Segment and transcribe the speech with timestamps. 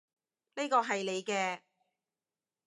[0.55, 1.59] 呢個係你嘅